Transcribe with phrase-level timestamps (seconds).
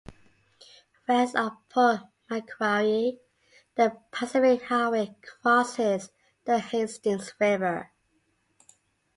[1.07, 3.19] West of Port Macquarie,
[3.75, 6.09] the Pacific Highway crosses
[6.43, 7.91] the Hastings River.